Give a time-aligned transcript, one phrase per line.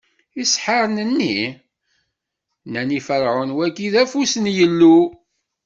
[0.41, 1.37] Iseḥḥaren-nni?
[2.65, 4.97] Nnan i Ferɛun: Wagi, d afus n Yillu!